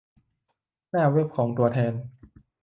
[0.89, 1.93] หน้าเว็บของตัวแทน